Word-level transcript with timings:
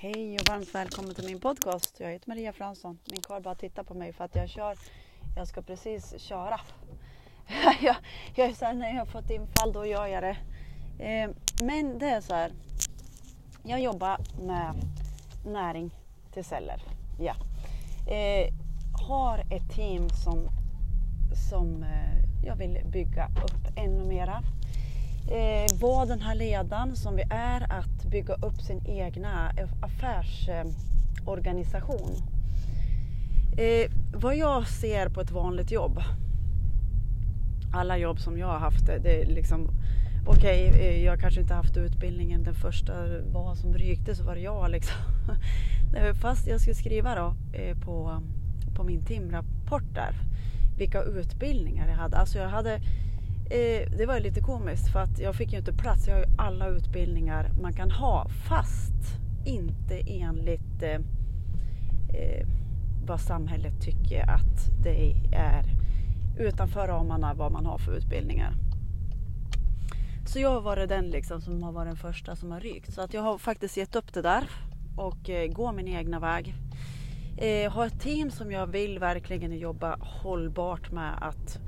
Hej 0.00 0.38
och 0.40 0.48
varmt 0.48 0.74
välkommen 0.74 1.14
till 1.14 1.24
min 1.24 1.40
podcast. 1.40 2.00
Jag 2.00 2.10
heter 2.10 2.28
Maria 2.28 2.52
Fransson. 2.52 2.98
Min 3.10 3.22
karl 3.22 3.42
bara 3.42 3.54
tittar 3.54 3.82
på 3.82 3.94
mig 3.94 4.12
för 4.12 4.24
att 4.24 4.34
jag 4.34 4.48
kör. 4.48 4.78
Jag 5.36 5.48
ska 5.48 5.62
precis 5.62 6.20
köra. 6.20 6.60
jag, 7.80 7.96
jag 8.34 8.46
är 8.48 8.52
så 8.52 8.64
här, 8.64 8.74
när 8.74 8.88
jag 8.88 8.98
har 8.98 9.06
fått 9.06 9.30
infall 9.30 9.72
då 9.72 9.86
gör 9.86 10.06
jag 10.06 10.22
det. 10.22 10.36
Eh, 11.04 11.30
men 11.62 11.98
det 11.98 12.06
är 12.06 12.20
så 12.20 12.34
här. 12.34 12.52
Jag 13.62 13.80
jobbar 13.80 14.18
med 14.42 14.74
näring 15.46 15.90
till 16.32 16.44
celler. 16.44 16.82
Ja. 17.20 17.34
Eh, 18.14 18.54
har 19.08 19.38
ett 19.38 19.74
team 19.74 20.08
som, 20.10 20.48
som 21.50 21.82
eh, 21.82 22.46
jag 22.46 22.56
vill 22.56 22.80
bygga 22.84 23.26
upp 23.26 23.76
ännu 23.76 24.04
mera 24.04 24.42
eh, 25.30 25.66
vara 25.80 26.06
den 26.06 26.20
här 26.20 26.34
ledaren 26.34 26.96
som 26.96 27.16
vi 27.16 27.22
är 27.30 27.72
att 27.72 28.04
bygga 28.04 28.34
upp 28.34 28.60
sin 28.60 28.86
egna 28.86 29.50
eh, 29.56 29.68
affärsorganisation. 29.80 32.16
Eh, 33.58 33.90
vad 34.14 34.36
jag 34.36 34.68
ser 34.68 35.08
på 35.08 35.20
ett 35.20 35.30
vanligt 35.30 35.70
jobb, 35.70 36.02
alla 37.72 37.98
jobb 37.98 38.20
som 38.20 38.38
jag 38.38 38.46
har 38.46 38.58
haft, 38.58 38.86
det 38.86 39.22
är 39.22 39.26
liksom 39.26 39.68
okej, 40.26 40.68
okay, 40.68 41.04
jag 41.04 41.20
kanske 41.20 41.40
inte 41.40 41.54
haft 41.54 41.76
utbildningen. 41.76 42.42
Den 42.42 42.54
första 42.54 42.92
var 43.32 43.54
som 43.54 43.74
rykte 43.74 44.14
så 44.14 44.24
var 44.24 44.34
det 44.34 44.40
jag 44.40 44.70
liksom. 44.70 44.96
Fast 46.20 46.46
jag 46.46 46.60
skulle 46.60 46.74
skriva 46.74 47.14
då 47.14 47.34
eh, 47.58 47.78
på, 47.78 48.22
på 48.76 48.84
min 48.84 49.04
timrapport 49.04 49.94
där 49.94 50.14
vilka 50.78 51.02
utbildningar 51.02 51.88
jag 51.88 51.96
hade. 51.96 52.16
Alltså 52.16 52.38
jag 52.38 52.48
hade 52.48 52.80
Eh, 53.50 53.90
det 53.98 54.06
var 54.06 54.20
lite 54.20 54.40
komiskt 54.40 54.92
för 54.92 55.00
att 55.00 55.18
jag 55.18 55.34
fick 55.34 55.52
ju 55.52 55.58
inte 55.58 55.72
plats. 55.72 56.06
Jag 56.06 56.14
har 56.14 56.20
ju 56.20 56.28
alla 56.38 56.68
utbildningar 56.68 57.50
man 57.62 57.72
kan 57.72 57.90
ha 57.90 58.28
fast 58.28 59.18
inte 59.46 60.00
enligt 60.06 60.82
eh, 60.82 61.00
eh, 62.14 62.46
vad 63.06 63.20
samhället 63.20 63.80
tycker 63.80 64.30
att 64.30 64.82
det 64.82 65.14
är 65.32 65.64
utanför 66.38 66.88
ramarna 66.88 67.34
vad 67.34 67.52
man 67.52 67.66
har 67.66 67.78
för 67.78 67.96
utbildningar. 67.96 68.54
Så 70.26 70.38
jag 70.38 70.50
har 70.50 70.60
varit 70.60 70.88
den 70.88 71.10
liksom 71.10 71.40
som 71.40 71.62
har 71.62 71.72
varit 71.72 71.88
den 71.88 71.96
första 71.96 72.36
som 72.36 72.50
har 72.50 72.60
rykt. 72.60 72.92
Så 72.94 73.00
att 73.00 73.14
jag 73.14 73.22
har 73.22 73.38
faktiskt 73.38 73.76
gett 73.76 73.96
upp 73.96 74.12
det 74.12 74.22
där 74.22 74.50
och 74.96 75.30
eh, 75.30 75.52
gå 75.52 75.72
min 75.72 75.88
egna 75.88 76.20
väg. 76.20 76.54
Eh, 77.36 77.72
har 77.72 77.86
ett 77.86 78.00
team 78.00 78.30
som 78.30 78.52
jag 78.52 78.66
vill 78.66 78.98
verkligen 78.98 79.58
jobba 79.58 79.96
hållbart 80.00 80.92
med 80.92 81.12
att 81.20 81.58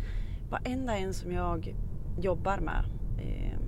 varenda 0.51 0.97
en 0.97 1.15
som 1.15 1.33
jag 1.33 1.75
jobbar 2.20 2.59
med 2.59 2.84
eh, 3.19 3.59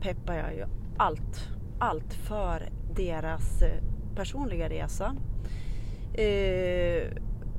peppar 0.00 0.34
jag 0.34 0.54
ju 0.54 0.66
allt, 0.96 1.48
allt 1.78 2.14
för 2.14 2.68
deras 2.96 3.62
eh, 3.62 3.82
personliga 4.14 4.68
resa. 4.68 5.16
Eh, 6.14 7.12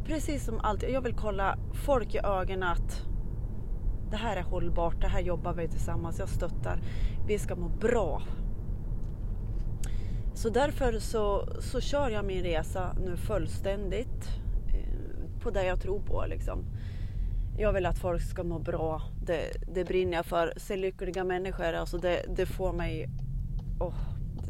precis 0.05 0.45
som 0.45 0.59
alltid, 0.59 0.89
jag 0.89 1.01
vill 1.01 1.15
kolla 1.15 1.57
folk 1.73 2.15
i 2.15 2.19
ögonen 2.19 2.63
att 2.63 3.01
det 4.11 4.17
här 4.17 4.37
är 4.37 4.41
hållbart, 4.41 5.01
det 5.01 5.07
här 5.07 5.21
jobbar 5.21 5.53
vi 5.53 5.67
tillsammans, 5.67 6.19
jag 6.19 6.29
stöttar, 6.29 6.79
vi 7.27 7.39
ska 7.39 7.55
må 7.55 7.69
bra. 7.69 8.21
Så 10.33 10.49
därför 10.49 10.99
så, 10.99 11.47
så 11.59 11.81
kör 11.81 12.09
jag 12.09 12.25
min 12.25 12.43
resa 12.43 12.95
nu 13.05 13.17
fullständigt 13.17 14.29
eh, 14.67 15.41
på 15.41 15.49
det 15.49 15.65
jag 15.65 15.81
tror 15.81 15.99
på. 15.99 16.25
Liksom 16.27 16.65
jag 17.57 17.73
vill 17.73 17.85
att 17.85 17.99
folk 17.99 18.21
ska 18.21 18.43
må 18.43 18.59
bra. 18.59 19.01
Det, 19.21 19.51
det 19.67 19.83
brinner 19.85 20.13
jag 20.13 20.25
för. 20.25 20.53
Se 20.57 20.75
lyckliga 20.75 21.23
människor, 21.23 21.73
alltså 21.73 21.97
det, 21.97 22.25
det 22.35 22.45
får 22.45 22.73
mig... 22.73 23.09
Oh, 23.79 23.95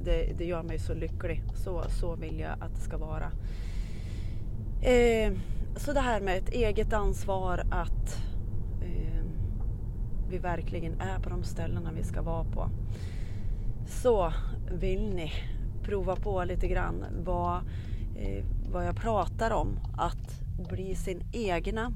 det, 0.03 0.33
det 0.37 0.45
gör 0.45 0.63
mig 0.63 0.79
så 0.79 0.93
lycklig. 0.93 1.43
Så, 1.55 1.83
så 1.89 2.15
vill 2.15 2.39
jag 2.39 2.51
att 2.59 2.75
det 2.75 2.81
ska 2.81 2.97
vara. 2.97 3.31
Eh, 4.81 5.33
så 5.75 5.93
det 5.93 5.99
här 5.99 6.21
med 6.21 6.37
ett 6.37 6.49
eget 6.49 6.93
ansvar 6.93 7.63
att 7.71 8.21
eh, 8.81 9.23
vi 10.29 10.37
verkligen 10.37 11.01
är 11.01 11.19
på 11.19 11.29
de 11.29 11.43
ställena 11.43 11.91
vi 11.91 12.03
ska 12.03 12.21
vara 12.21 12.43
på. 12.43 12.69
Så 13.87 14.33
vill 14.71 15.15
ni 15.15 15.31
prova 15.83 16.15
på 16.15 16.43
lite 16.43 16.67
grann 16.67 17.05
vad, 17.23 17.57
eh, 18.17 18.45
vad 18.71 18.85
jag 18.87 18.95
pratar 18.95 19.51
om. 19.51 19.79
Att 19.97 20.41
bli 20.69 20.95
sin 20.95 21.21
egna 21.33 21.93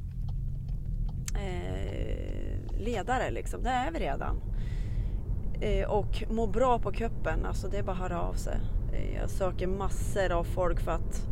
eh, 1.35 2.79
ledare 2.79 3.31
liksom. 3.31 3.63
Det 3.63 3.69
är 3.69 3.91
vi 3.91 3.99
redan. 3.99 4.41
Eh, 5.61 5.89
och 5.89 6.23
må 6.29 6.47
bra 6.47 6.79
på 6.79 6.91
kuppen, 6.91 7.45
alltså 7.45 7.67
det 7.67 7.77
är 7.77 7.83
bara 7.83 7.91
att 7.91 7.97
höra 7.97 8.21
av 8.21 8.33
sig. 8.33 8.59
Eh, 8.93 9.15
jag 9.15 9.29
söker 9.29 9.67
massor 9.67 10.31
av 10.31 10.43
folk 10.43 10.79
för 10.79 10.91
att 10.91 11.27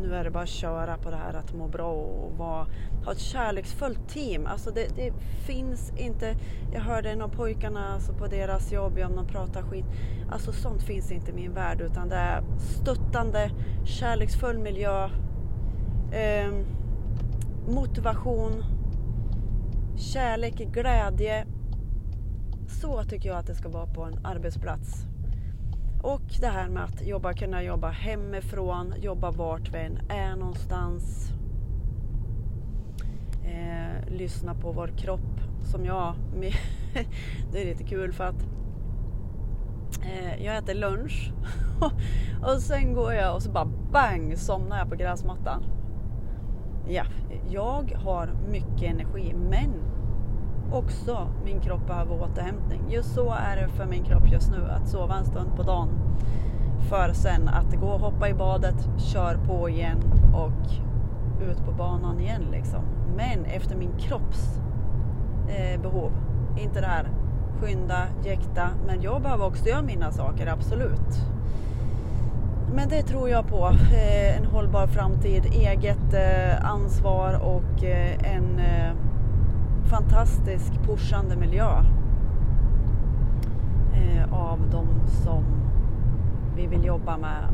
nu 0.00 0.14
är 0.14 0.24
det 0.24 0.30
bara 0.30 0.42
att 0.42 0.48
köra 0.48 0.96
på 0.98 1.10
det 1.10 1.16
här 1.16 1.34
att 1.34 1.54
må 1.54 1.68
bra 1.68 1.92
och 1.92 2.38
vara, 2.38 2.66
ha 3.04 3.12
ett 3.12 3.18
kärleksfullt 3.18 4.08
team. 4.08 4.46
Alltså 4.46 4.70
det, 4.70 4.96
det 4.96 5.12
finns 5.46 5.92
inte, 5.96 6.34
jag 6.72 6.80
hörde 6.80 7.10
en 7.10 7.22
av 7.22 7.28
pojkarna 7.28 7.94
alltså 7.94 8.12
på 8.12 8.26
deras 8.26 8.72
jobb, 8.72 8.98
om 9.06 9.16
de 9.16 9.26
pratar 9.26 9.62
skit. 9.62 9.84
Alltså 10.30 10.52
sånt 10.52 10.82
finns 10.82 11.12
inte 11.12 11.30
i 11.30 11.34
min 11.34 11.52
värld 11.52 11.80
utan 11.80 12.08
det 12.08 12.16
är 12.16 12.42
stöttande, 12.58 13.50
kärleksfull 13.84 14.58
miljö, 14.58 15.04
eh, 16.12 16.52
motivation, 17.68 18.64
kärlek, 19.96 20.54
glädje. 20.54 21.46
Så 22.68 23.04
tycker 23.04 23.28
jag 23.28 23.38
att 23.38 23.46
det 23.46 23.54
ska 23.54 23.68
vara 23.68 23.86
på 23.86 24.02
en 24.02 24.26
arbetsplats. 24.26 25.06
Och 26.02 26.22
det 26.40 26.46
här 26.46 26.68
med 26.68 26.84
att 26.84 27.06
jobba, 27.06 27.32
kunna 27.32 27.62
jobba 27.62 27.90
hemifrån, 27.90 28.94
jobba 28.96 29.30
vart 29.30 29.74
vi 29.74 29.78
än 29.78 29.98
är 30.10 30.36
någonstans. 30.36 31.30
Eh, 33.44 34.12
lyssna 34.12 34.54
på 34.54 34.72
vår 34.72 34.88
kropp 34.88 35.40
som 35.62 35.84
jag. 35.84 36.14
det 37.52 37.62
är 37.62 37.66
lite 37.66 37.84
kul 37.84 38.12
för 38.12 38.24
att 38.24 38.46
eh, 40.02 40.44
jag 40.44 40.56
äter 40.56 40.74
lunch 40.74 41.32
och 42.42 42.62
sen 42.62 42.94
går 42.94 43.12
jag 43.12 43.34
och 43.34 43.42
så 43.42 43.50
bara 43.50 43.70
bang 43.92 44.38
somnar 44.38 44.78
jag 44.78 44.88
på 44.88 44.96
gräsmattan. 44.96 45.64
Ja, 46.88 47.04
jag 47.50 47.96
har 48.04 48.30
mycket 48.48 48.82
energi 48.82 49.34
men 49.50 49.72
också 50.72 51.28
min 51.44 51.60
kropp 51.60 51.86
behöver 51.86 52.22
återhämtning. 52.22 52.82
Just 52.90 53.14
så 53.14 53.30
är 53.30 53.56
det 53.56 53.68
för 53.68 53.86
min 53.86 54.04
kropp 54.04 54.32
just 54.32 54.50
nu, 54.50 54.70
att 54.70 54.88
sova 54.88 55.14
en 55.14 55.24
stund 55.24 55.56
på 55.56 55.62
dagen 55.62 55.88
för 56.88 57.12
sen 57.12 57.48
att 57.48 57.74
gå 57.80 57.86
och 57.86 58.00
hoppa 58.00 58.28
i 58.28 58.34
badet, 58.34 58.88
kör 58.98 59.34
på 59.46 59.68
igen 59.68 59.98
och 60.34 60.72
ut 61.50 61.64
på 61.64 61.72
banan 61.72 62.20
igen 62.20 62.42
liksom. 62.52 62.80
Men 63.16 63.44
efter 63.44 63.76
min 63.76 63.92
kropps 63.98 64.60
eh, 65.48 65.80
behov. 65.80 66.12
Inte 66.58 66.80
det 66.80 66.86
här 66.86 67.08
skynda, 67.60 68.02
jäkta, 68.24 68.68
men 68.86 69.02
jag 69.02 69.22
behöver 69.22 69.46
också 69.46 69.68
göra 69.68 69.82
mina 69.82 70.12
saker, 70.12 70.46
absolut. 70.46 71.20
Men 72.74 72.88
det 72.88 73.02
tror 73.02 73.28
jag 73.28 73.48
på. 73.48 73.66
Eh, 73.92 74.36
en 74.36 74.44
hållbar 74.44 74.86
framtid, 74.86 75.44
eget 75.44 76.14
eh, 76.14 76.70
ansvar 76.70 77.40
och 77.42 77.84
eh, 77.84 78.34
en 78.34 78.60
fantastisk 79.84 80.72
pushande 80.86 81.36
miljö 81.36 81.68
av 84.30 84.58
de 84.70 84.86
som 85.06 85.44
vi 86.56 86.66
vill 86.66 86.84
jobba 86.84 87.16
med. 87.16 87.44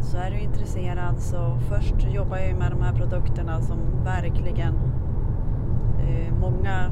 Så 0.00 0.18
är 0.18 0.30
du 0.30 0.38
intresserad 0.38 1.18
så 1.18 1.58
först 1.68 1.94
jobbar 2.14 2.36
jag 2.36 2.58
med 2.58 2.70
de 2.70 2.82
här 2.82 2.92
produkterna 2.92 3.60
som 3.60 3.78
verkligen 4.04 4.74
många 6.40 6.90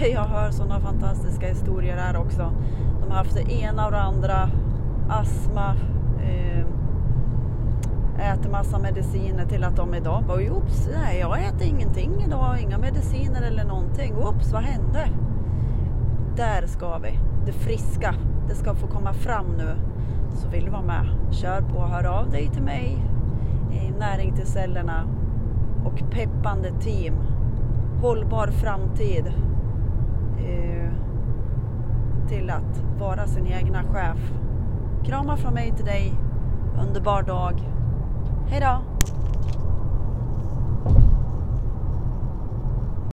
jag 0.12 0.24
hör 0.24 0.50
sådana 0.50 0.80
fantastiska 0.80 1.48
historier 1.48 1.96
här 1.96 2.16
också. 2.16 2.52
De 3.00 3.10
har 3.10 3.18
haft 3.18 3.34
det 3.34 3.52
ena 3.52 3.86
och 3.86 3.92
det 3.92 4.00
andra 4.00 4.50
astma, 5.10 5.74
ehm, 6.22 6.66
äter 8.18 8.50
massa 8.50 8.78
mediciner 8.78 9.44
till 9.44 9.64
att 9.64 9.76
de 9.76 9.94
idag 9.94 10.24
bara 10.28 10.40
oops, 10.40 10.88
nej 10.94 11.18
jag 11.18 11.44
äter 11.44 11.66
ingenting 11.66 12.24
idag, 12.26 12.60
inga 12.60 12.78
mediciner 12.78 13.42
eller 13.42 13.64
någonting. 13.64 14.14
Oops, 14.16 14.52
vad 14.52 14.62
hände? 14.62 15.08
Där 16.36 16.66
ska 16.66 16.98
vi, 16.98 17.18
det 17.46 17.52
friska, 17.52 18.14
det 18.48 18.54
ska 18.54 18.74
få 18.74 18.86
komma 18.86 19.12
fram 19.12 19.46
nu. 19.58 19.76
Så 20.34 20.48
vill 20.48 20.64
du 20.64 20.70
vara 20.70 20.82
med, 20.82 21.06
kör 21.30 21.60
på, 21.60 21.80
hör 21.80 22.04
av 22.04 22.30
dig 22.30 22.48
till 22.48 22.62
mig, 22.62 23.10
näring 24.00 24.32
till 24.36 24.46
cellerna 24.46 25.04
och 25.84 26.10
peppande 26.10 26.70
team, 26.80 27.14
hållbar 28.02 28.46
framtid 28.46 29.32
eh, 30.38 30.90
till 32.28 32.50
att 32.50 32.84
vara 32.98 33.26
sin 33.26 33.46
egna 33.46 33.82
chef 33.82 34.32
Kramar 35.10 35.36
från 35.36 35.54
mig 35.54 35.72
till 35.76 35.84
dig. 35.84 36.12
Underbar 36.82 37.22
dag. 37.22 37.54
Hejdå! 38.48 38.82